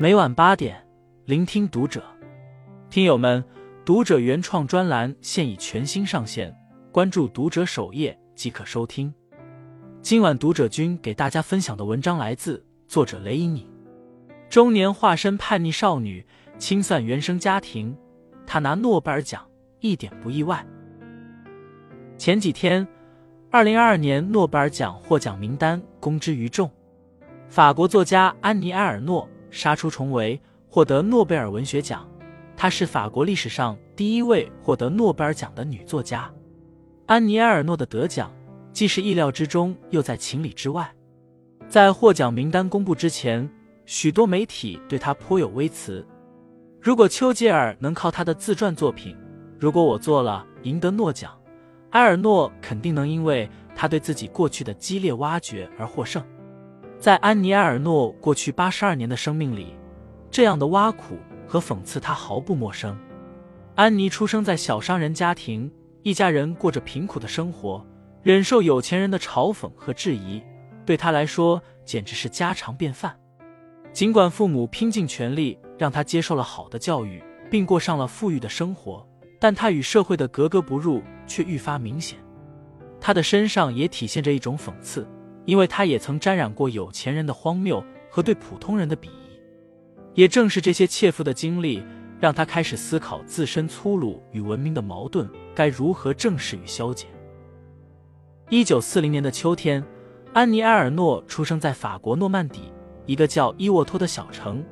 [0.00, 0.80] 每晚八点，
[1.24, 2.04] 聆听读者。
[2.88, 3.44] 听友们，
[3.84, 6.56] 读者原创专栏现已全新上线，
[6.92, 9.12] 关注读者首页即可收听。
[10.00, 13.68] 今晚读者君给大家分享的文章来自作者雷隐隐。
[14.48, 16.24] 中年化身叛逆少女，
[16.58, 17.98] 清算原生家庭，
[18.46, 19.44] 她拿诺贝尔奖
[19.80, 20.64] 一点不意外。
[22.16, 22.86] 前几天，
[23.50, 26.70] 二零二二年诺贝尔奖获奖名单公之于众，
[27.48, 29.28] 法国作家安妮埃尔诺。
[29.50, 32.08] 杀出重围，获得诺贝尔文学奖。
[32.56, 36.30] 她是法国历史上第一位获得诺贝尔奖的女作家。
[37.06, 38.32] 安妮埃尔诺的得奖，
[38.72, 40.92] 既是意料之中，又在情理之外。
[41.68, 43.48] 在获奖名单公布之前，
[43.86, 46.06] 许多媒体对她颇有微词。
[46.80, 49.16] 如果丘吉尔能靠他的自传作品，
[49.58, 51.32] 如果我做了赢得诺奖，
[51.90, 56.22] 埃尔诺肯定能因为他对自己过去的激烈挖掘而获胜。
[56.98, 59.76] 在安妮埃尔诺过去八十二年的生命里，
[60.32, 62.98] 这样的挖苦和讽刺她毫不陌生。
[63.76, 65.70] 安妮出生在小商人家庭，
[66.02, 67.86] 一家人过着贫苦的生活，
[68.24, 70.42] 忍受有钱人的嘲讽和质疑，
[70.84, 73.16] 对她来说简直是家常便饭。
[73.92, 79.06] 尽管父母拼尽全力让她接受了好的教育，并过上了富裕的生活，
[79.38, 82.18] 但她与社会的格格不入却愈发明显。
[83.00, 85.08] 她的身上也体现着一种讽刺。
[85.48, 89.40] 因为他也曾沾染过有钱人的荒谬和对普通人的鄙夷，
[90.12, 91.82] 也正是这些切肤的经历，
[92.20, 97.06] 让他开始思考自身粗鲁与文明的矛盾该如何正视与消解。
[98.50, 99.82] 一九四零年的秋天，
[100.34, 102.70] 安妮埃尔诺出生在法国诺曼底
[103.06, 104.62] 一个叫伊沃托的小城，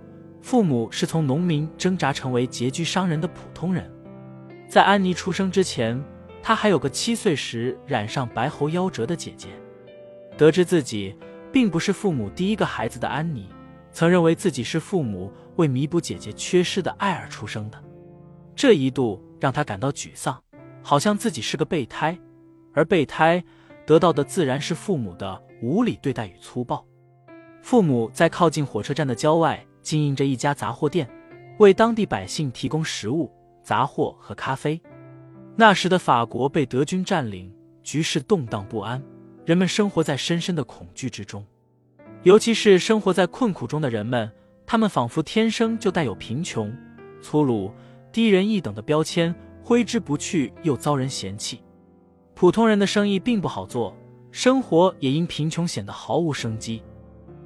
[0.42, 3.90] 父母是从农民挣扎成为拮据商人的普通人。
[4.68, 5.98] 在安妮出生之前，
[6.42, 9.48] 她还有个七岁时染上白喉夭折的姐姐。
[10.36, 11.16] 得知自己
[11.52, 13.48] 并不是父母第一个孩子的安妮，
[13.90, 17.82] 曾认为自己是父母为弥补姐姐缺失的爱而出生的，
[18.54, 20.38] 这一度让她感到沮丧，
[20.82, 22.18] 好像自己是个备胎，
[22.74, 23.42] 而备胎
[23.86, 26.84] 得到的自然是父母的无理对待与粗暴。
[27.62, 31.08] 父母在靠近火车站的郊外经营着一家杂货店，
[31.58, 33.32] 为当地百姓提供食物、
[33.62, 34.80] 杂货和咖啡。
[35.56, 37.50] 那时的法国被德军占领，
[37.82, 39.02] 局势动荡不安。
[39.46, 41.46] 人们生活在深深的恐惧之中，
[42.24, 44.28] 尤其是生活在困苦中的人们，
[44.66, 46.76] 他们仿佛天生就带有贫穷、
[47.22, 47.70] 粗鲁、
[48.10, 51.62] 低人一等的标签，挥之不去又遭人嫌弃。
[52.34, 53.96] 普通人的生意并不好做，
[54.32, 56.82] 生活也因贫穷显得毫无生机。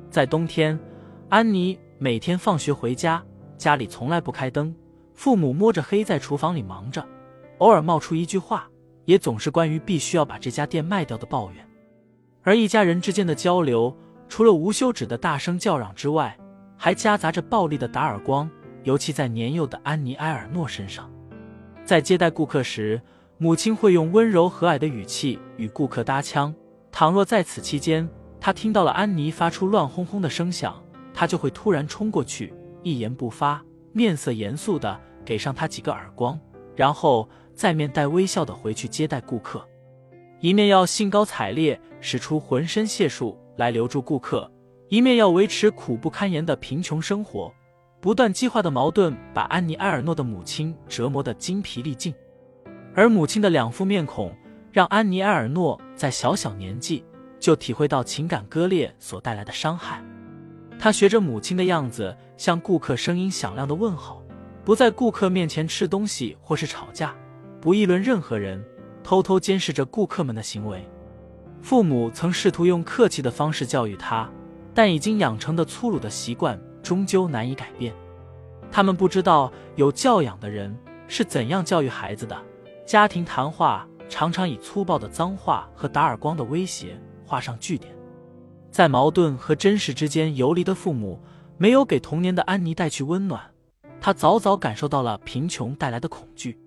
[0.09, 0.81] 在冬天，
[1.29, 3.23] 安妮每天放学回家，
[3.59, 4.75] 家里从来不开灯，
[5.13, 7.07] 父母摸着黑在厨房里忙着，
[7.59, 8.71] 偶尔冒出一句话，
[9.05, 11.70] 也总是关于必须要把这家店卖掉的抱怨。
[12.51, 13.97] 而一家人之间的交流，
[14.29, 16.37] 除了无休止的大声叫嚷之外，
[16.77, 18.51] 还夹杂着暴力的打耳光，
[18.83, 21.09] 尤其在年幼的安妮埃尔诺身上。
[21.85, 23.01] 在接待顾客时，
[23.39, 26.53] 母亲会用温柔和蔼的语气与顾客搭腔。
[26.91, 28.09] 倘若在此期间，
[28.41, 30.83] 她听到了安妮发出乱哄哄的声响，
[31.15, 36.37] 她就会突然冲过去，一言不发，面色严肃的给上她几个耳光，
[36.75, 39.65] 然后再面带微笑的回去接待顾客。
[40.41, 44.51] 一面要兴高采烈使出浑身解数来留住顾客，
[44.89, 47.53] 一面要维持苦不堪言的贫穷生活，
[48.01, 52.15] 不断激化的矛盾把安妮埃尔诺的母亲折磨得精疲力尽，
[52.95, 54.35] 而母亲的两副面孔
[54.73, 57.05] 让安妮埃尔诺在小小年纪
[57.39, 60.03] 就体会到情感割裂所带来的伤害。
[60.79, 64.23] 她学着母亲的样子向顾客声音响亮的问好，
[64.65, 67.15] 不在顾客面前吃东西或是吵架，
[67.61, 68.65] 不议论任何人。
[69.03, 70.87] 偷偷监视着顾客们的行为，
[71.63, 74.29] 父母曾试图用客气的方式教育他，
[74.75, 77.95] 但已经养成的粗鲁的习惯终究难以改变。
[78.73, 80.77] 他们不知道有教养的人
[81.07, 82.37] 是怎样教育孩子的。
[82.87, 87.95] 家庭谈话常常以粗暴的脏话和打耳光的威胁画上句点。
[88.71, 91.21] 在矛盾和真实之间游离的父母，
[91.59, 93.41] 没有给童年的安妮带去温暖。
[94.01, 96.59] 他早早感受到了贫穷带来的恐惧，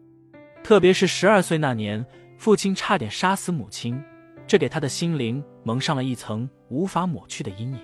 [0.63, 2.05] 特别是十二岁那年。
[2.35, 4.03] 父亲差点杀死母亲，
[4.53, 7.79] 这给他的心灵蒙上了一层无法抹去的阴影。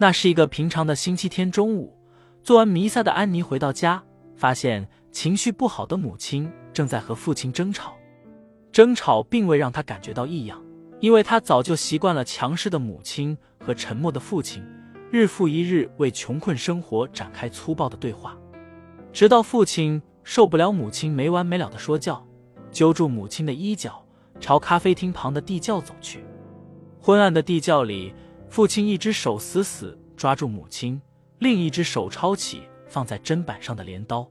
[0.00, 1.96] 那是一个平常的星期天中午，
[2.42, 4.02] 做完弥撒的安妮回到家，
[4.34, 7.94] 发现情绪不好的母亲正在和父亲争吵。
[8.72, 10.60] 争吵并未让他感觉到异样，
[10.98, 14.60] 因为他早就习惯了强势的母亲和沉默的父亲，
[15.12, 18.36] 日复一日为穷困生活展开粗暴的对话，
[19.12, 22.26] 直到父亲受不了母亲没完没了的说教。
[22.72, 24.04] 揪住母亲的衣角，
[24.40, 26.24] 朝咖啡厅旁的地窖走去。
[27.00, 28.14] 昏暗的地窖里，
[28.48, 31.00] 父亲一只手死死抓住母亲，
[31.38, 34.28] 另一只手抄起放在砧板上的镰刀。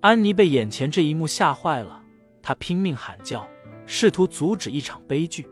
[0.00, 2.02] 安妮被眼前这一幕吓坏了，
[2.42, 3.46] 她拼命喊叫，
[3.86, 5.46] 试图阻止一场悲剧。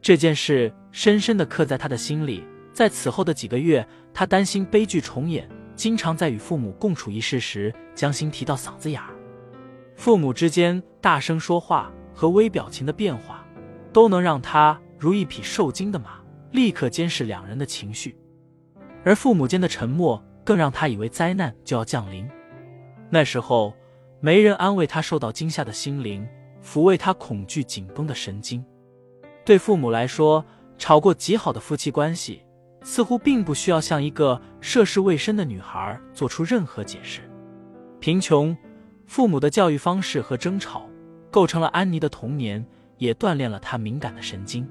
[0.00, 9.14] 这件事深深地刻在她的心里，在此后的几个月，她担心悲剧重演，经常在与父母共处一室时将心提到嗓子眼儿。
[9.96, 11.92] 父母之间大声说话
[12.22, 13.44] 和微表情的变化，
[13.92, 16.20] 都能让他如一匹受惊的马，
[16.52, 18.16] 立刻监视两人的情绪。
[19.02, 22.24] 而父母间的沉默，更让他以为灾难就要降临。
[23.10, 23.74] 那时候，
[24.20, 26.24] 没人安慰他受到惊吓的心灵，
[26.64, 28.64] 抚慰他恐惧紧绷的神经。
[29.44, 30.44] 对父母来说，
[30.78, 32.42] 吵过极好的夫妻关系，
[32.84, 37.20] 似乎并不需要向一个涉世未深的女孩做出任何解释。
[37.98, 38.56] 贫穷、
[39.08, 40.88] 父母的教育方式和争吵，
[41.32, 42.64] 构成了安妮的童年，
[42.98, 44.64] 也锻炼了她敏感的神经。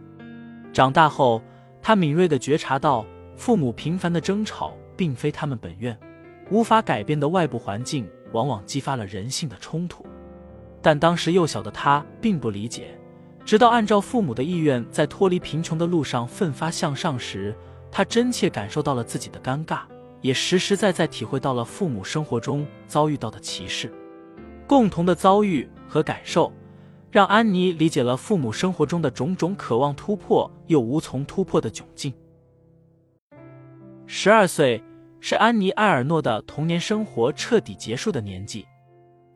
[0.72, 1.42] 长大后，
[1.81, 3.06] 她敏锐地觉察到，
[3.36, 5.98] 父母频繁的争吵并非他们本愿，
[6.50, 8.08] 无法改变的外部环境。
[8.34, 10.06] 往往激发了人性的冲突，
[10.81, 12.98] 但当时幼小的她并不理解。
[13.44, 17.54] 直到按照父母的意愿在脱离贫穷的路上奋发向上时，
[17.92, 19.80] 她真切感受到了自己的尴尬，
[20.22, 23.92] 也实实在在体会到了父母生活中遭遇到的歧视。
[24.66, 26.49] 共同的遭遇和感受，
[27.11, 32.13] 让安妮理解了父母生活中的种种渴望突破又无从突破的窘境。
[34.07, 34.81] 十二岁。
[35.23, 38.65] 是安妮·埃尔诺的童年生活彻底结束的年纪。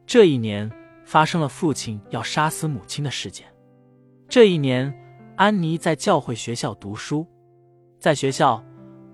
[0.08, 0.68] 这一年
[1.06, 3.46] 发生了父亲要杀死母亲的事件。
[4.28, 4.92] 这一年，
[5.36, 7.24] 安妮在教会学校读书。
[8.00, 8.64] 在学校，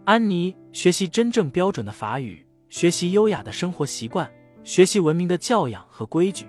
[0.05, 4.31] 安妮学习真正标准的法语，学习优雅的生活习惯，
[4.63, 6.45] 学习文明的教养和规矩。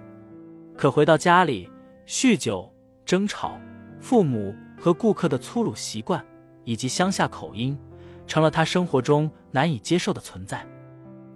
[0.76, 1.70] 可回到家里，
[2.06, 2.72] 酗酒、
[3.04, 3.58] 争吵、
[4.00, 6.24] 父母和顾客的粗鲁习惯，
[6.64, 7.78] 以及乡下口音。
[8.26, 10.64] 成了他生活中难以接受的存在。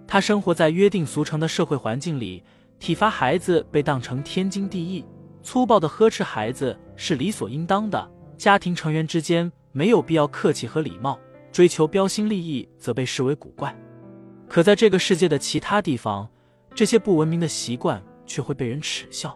[0.07, 2.43] 他生活在约定俗成的社会环境里，
[2.79, 5.05] 体罚孩子被当成天经地义，
[5.43, 8.09] 粗暴的呵斥孩子是理所应当的。
[8.37, 11.19] 家庭成员之间没有必要客气和礼貌，
[11.51, 13.75] 追求标新立异则被视为古怪。
[14.47, 16.27] 可在这个世界的其他地方，
[16.73, 19.35] 这些不文明的习惯却会被人耻笑。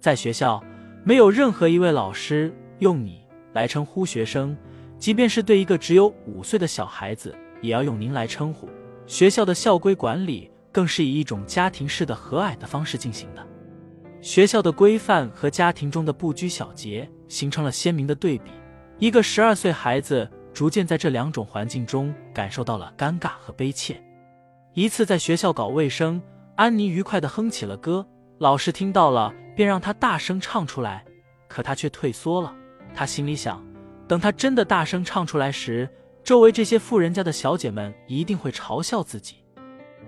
[0.00, 0.64] 在学校，
[1.04, 4.56] 没有任何一位老师用你来称呼学生。
[4.96, 8.66] 即便是对一个只有五岁的小孩子，也要用您来称呼。
[9.06, 13.46] 学校的校规管理更是以一种家庭式的和蔼的方式进行的。
[14.22, 18.50] 学校的规范和家庭中的不拘小节形成了鲜明的对比。
[18.98, 24.02] 一个十二岁孩子逐渐在这两种环境中感受到了尴尬和悲切。
[24.72, 26.22] 一次在学校搞卫生，
[26.56, 28.06] 安妮愉快地哼起了歌，
[28.38, 31.04] 老师听到了便让她大声唱出来，
[31.48, 32.54] 可她却退缩了。
[32.94, 33.60] 她心里想。
[34.06, 35.88] 等她真的大声唱出来时，
[36.22, 39.36] 周围这些富人家的小姐们一定会嘲笑自己。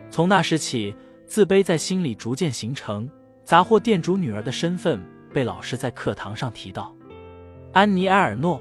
[0.09, 0.95] 从那时起，
[1.27, 3.11] 自卑在心里逐渐形成。
[3.43, 5.01] 杂货店主女儿的身份
[5.33, 6.95] 被老师在课堂上提到。
[7.73, 8.61] 安妮埃尔诺，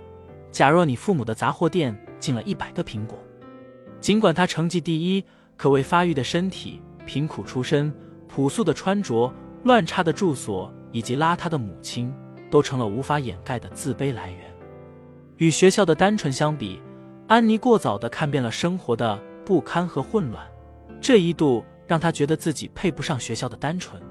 [0.51, 3.17] 假若你父母的杂货店进了一百个苹果，
[3.99, 5.23] 尽管他成绩第一，
[5.55, 7.93] 可未发育的身体、贫苦出身、
[8.27, 12.13] 朴素的穿着、乱差的住所以及邋遢的母亲，
[12.49, 14.39] 都成了无法掩盖的自卑来源。
[15.37, 16.81] 与学校的单纯相比，
[17.27, 20.45] 安妮过早的看遍了生活的不堪和混乱，
[21.01, 24.01] 这一度让她觉得自己配不上学校的单纯。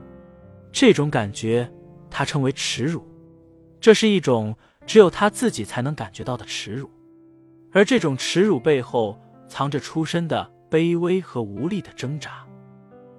[0.71, 1.71] 这种感觉，
[2.11, 3.07] 她称为耻辱。
[3.81, 6.91] 这是一种只有她自己才能感觉到的耻辱，
[7.73, 12.47] 而这种耻辱背后藏着出身的卑微和无力的挣扎。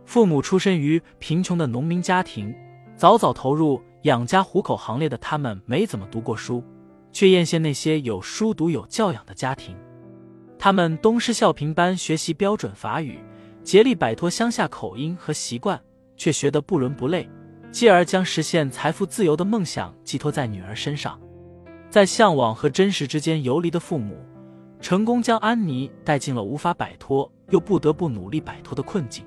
[0.06, 2.56] 父母出身于贫穷的农民家庭，
[2.96, 6.64] 早早投入养家糊口行列的他们，没怎么读过书。
[7.12, 9.74] 却艳羡那些有书读、有教养的家庭，
[10.60, 13.20] 他们东施效颦般学习标准法语，
[13.64, 15.82] 竭力摆脱乡下口音和习惯，
[16.18, 17.30] 却学得不伦不类，
[17.72, 21.18] 继而将实现财富自由的梦想寄托在女儿身上。
[21.90, 24.18] 在向往和真实之间游离的父母，
[24.82, 29.26] 成功将安妮带进了无法摆脱又不得不努力摆脱的困境。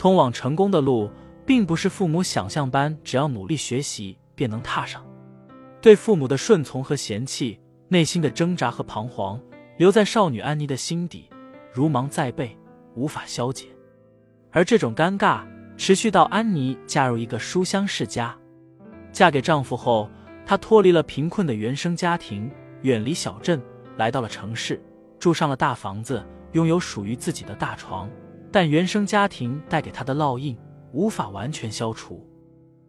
[0.00, 1.10] 通往成功的路，
[1.44, 5.04] 并不是父母想象般，只要努力学习便能踏上。
[5.78, 9.38] 对父母的顺从和嫌弃，内心的挣扎和彷徨，
[9.76, 11.28] 留在少女安妮的心底，
[11.70, 12.56] 如芒在背，
[12.94, 13.66] 无法消解。
[14.50, 15.42] 而这种尴尬
[15.76, 18.34] 持续到安妮嫁入一个书香世家。
[19.12, 20.08] 嫁给丈夫后，
[20.46, 23.60] 她脱离了贫困的原生家庭，远离小镇，
[23.98, 24.82] 来到了城市，
[25.18, 28.08] 住上了大房子，拥有属于自己的大床。
[28.52, 30.56] 但原生家庭带给她的烙印
[30.92, 32.26] 无法完全消除。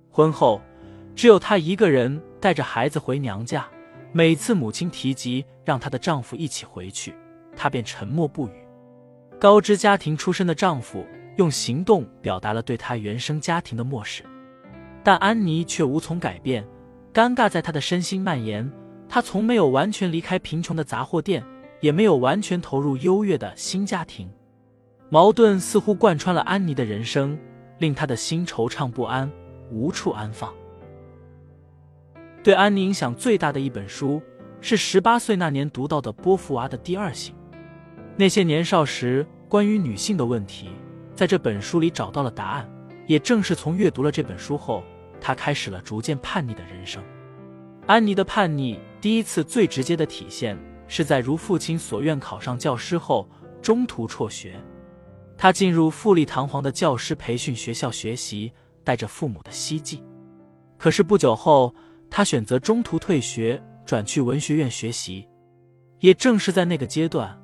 [0.09, 0.61] 婚后，
[1.15, 2.21] 只有她一个人。
[2.41, 3.67] 带着孩子回娘家，
[4.11, 7.13] 每次母亲提及让她的丈夫一起回去，
[7.55, 8.51] 她便沉默不语。
[9.39, 11.05] 高知家庭出身的丈夫
[11.37, 14.23] 用行动表达了对她原生家庭的漠视，
[15.03, 16.67] 但安妮却无从改变。
[17.13, 18.67] 尴尬在她的身心蔓延，
[19.07, 21.43] 她从没有完全离开贫穷的杂货店，
[21.79, 24.27] 也没有完全投入优越的新家庭。
[25.13, 27.37] 矛盾似乎贯穿了安妮的人生，
[27.79, 29.29] 令她的心惆怅不安，
[29.69, 30.53] 无处安放。
[32.41, 34.21] 对安妮影响最大的一本书，
[34.61, 37.35] 是十八岁那年读到的波伏娃的《第二性》。
[38.15, 40.69] 那些年少时关于女性的问题，
[41.13, 42.65] 在这本书里找到了答案。
[43.05, 44.81] 也正是从阅读了这本书后，
[45.19, 47.03] 她开始了逐渐叛逆的人生。
[47.85, 53.27] 安妮的叛逆第一次最直接的体现，是在如父亲所愿考上教师后，
[53.61, 54.57] 中途辍学。
[55.41, 60.03] 他进入富丽堂皇的教师培训学校学习，带着父母的希冀。
[60.77, 61.73] 可是不久后，
[62.11, 65.27] 他选择中途退学，转去文学院学习。
[65.99, 67.35] 也正是在那个阶段。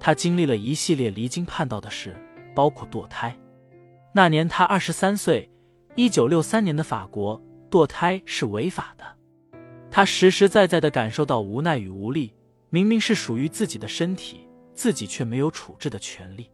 [0.00, 2.20] 他经历了一系列离经叛道的事，
[2.56, 3.38] 包括堕胎。
[4.12, 5.48] 那年他二十三岁，
[5.94, 9.04] 一九六三年的法国堕胎是违法的。
[9.92, 12.34] 他实实在在的感受到无奈与无力，
[12.70, 16.50] 明明是属于自己的身体，自己却没有处置的权利。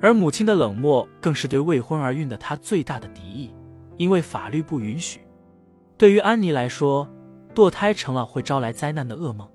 [0.00, 3.50] 而母亲的冷漠，更是对未婚而孕的她最大的敌意，
[3.96, 5.20] 因为法律不允许。
[5.96, 7.08] 对于安妮来说，
[7.54, 9.48] 堕胎成了会招来灾难的噩梦，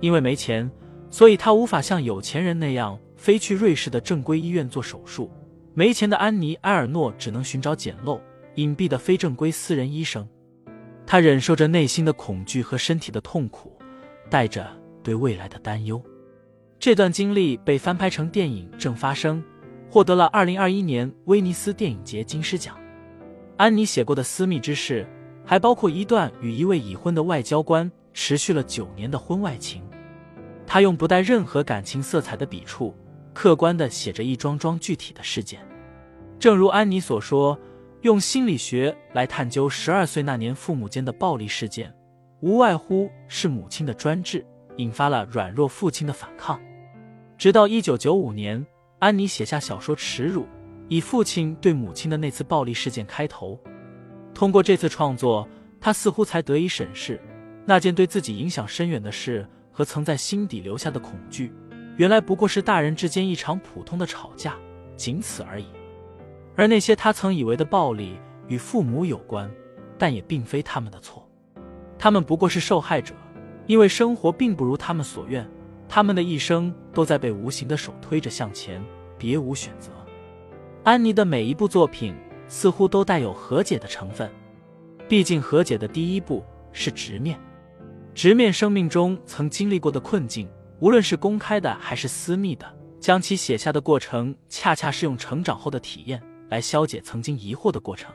[0.00, 0.70] 因为没钱。
[1.10, 5.30] 所以，他无法像有钱人那样飞去瑞士的正规医院做手术。
[5.74, 8.18] 没钱的安妮·埃尔诺只能寻找简陋、
[8.54, 10.26] 隐蔽的非正规私人医生。
[11.06, 13.78] 他忍受着内心的恐惧和身体的痛苦，
[14.30, 14.66] 带着
[15.02, 16.02] 对未来的担忧。
[16.78, 19.42] 这段经历被翻拍成电影《正发生》，
[19.92, 22.74] 获得了2021年威尼斯电影节金狮奖。
[23.58, 25.06] 安妮写过的私密之事，
[25.44, 29.82] 还包括一段与一位已婚的外交官持续了九年的婚外情。
[30.66, 32.94] 他用不带任何感情色彩的笔触，
[33.34, 35.60] 客观地写着一桩桩具体的事件。
[36.38, 37.58] 正如安妮所说，
[38.00, 41.92] 用心理学来探究十二岁那年父母间的暴力事件，
[42.40, 44.42] 无外乎是母亲的专制
[44.78, 46.58] 引发了软弱父亲的反抗。
[47.36, 48.64] 直到一九九五年，
[49.02, 50.42] 安妮写下小说《耻辱》，
[50.86, 53.58] 以父亲对母亲的那次暴力事件开头。
[54.32, 55.48] 通过这次创作，
[55.80, 57.20] 他似乎才得以审视
[57.66, 59.44] 那件对自己影响深远的事。
[59.72, 61.50] 和曾在心底留下的恐惧，
[61.96, 64.54] 原来不过是大人之间一场普通的吵架，
[64.96, 65.64] 仅此而已。
[66.54, 68.18] 而那些他曾以为的暴力
[68.48, 69.50] 与父母有关，
[69.96, 71.26] 但也并非他们的错，
[71.98, 73.14] 他们不过是受害者，
[73.66, 75.48] 因为生活并不如他们所愿，
[75.94, 78.82] 他们的一生都在被无形的手推着向前，
[79.18, 79.90] 别无选择。
[80.84, 82.14] 安妮的每一部作品
[82.48, 84.30] 似乎都带有和解的成分，
[85.06, 87.38] 毕竟和解的第一步是直面。
[88.14, 90.48] 直面生命中曾经历过的困境，
[90.80, 92.64] 无论是公开的还是私密的，
[92.98, 98.10] 将其写下的过程，恰恰是用成长后的体验来消解曾经疑惑的过程。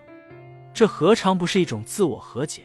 [0.74, 2.64] 这何尝不是一种自我和解？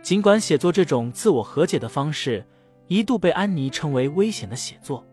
[0.00, 2.46] 尽管写作这种自我和解的方式
[2.92, 5.06] 一度被安妮称为危险的写作，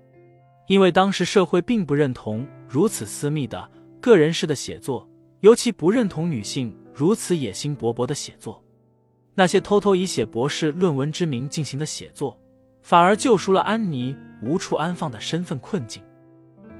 [0.68, 3.70] 因为当时社会并不认同如此私密的
[4.02, 5.08] 个人式的写作，
[5.40, 8.62] 尤其不认同女性如此野心勃勃的写作。
[9.34, 12.38] 那些偷偷以写博士论文之名进行的写作，
[12.82, 16.04] 反而救赎了安妮无处安放的身份困境。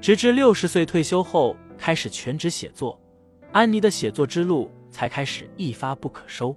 [0.02, 3.00] 直至六十岁退休后开始全职写作，
[3.52, 6.54] 安妮的写作之路才开始一发不可收。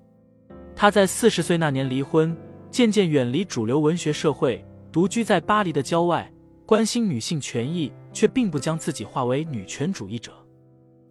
[0.75, 2.35] 她在四十岁那年离婚，
[2.74, 6.27] 渐渐远离主流文学社会，独居在巴黎的郊外，
[6.65, 10.34] 关心女性权益，却并不将自己化为女权主义者。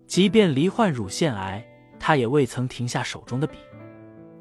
[0.09, 1.65] 即便罹患乳腺癌，
[2.01, 3.59] 她也未曾停下手中的笔。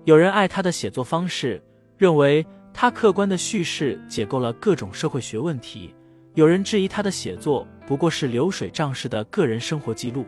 [0.06, 1.64] 有人爱他的写作方式，
[1.96, 5.94] 认为他客观的叙事解构了各种社会学问题；
[6.34, 10.26] 有人质疑他的写作不过是流水账式的个人生活记录。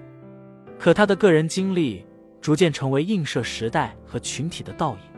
[0.78, 2.06] 可他的个人经历
[2.40, 5.13] 逐渐成为映射时代和群体的倒影，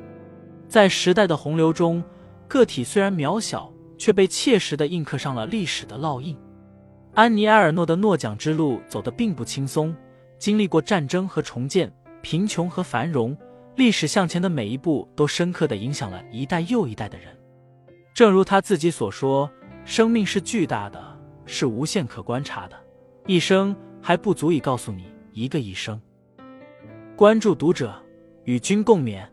[0.68, 2.04] 在时代的洪流中，
[2.48, 6.38] 个体虽然渺小，却被切实的印刻上了历史的烙印。
[7.14, 9.96] 安妮埃尔诺的诺奖之路走得并不轻松，
[10.38, 11.92] 经历过战争和重建，
[12.22, 13.38] 贫穷和繁荣。
[13.76, 17.28] 历史向前的每一步都深刻的影响了一代又一代的人。
[18.14, 19.50] 正如他自己所说
[19.84, 21.02] ：“生命是巨大的，
[21.46, 22.76] 是无限可观察的，
[23.28, 26.02] 一生还不足以告诉你一个一生。”
[27.18, 27.94] 关注读者，
[28.46, 29.26] 与君共勉。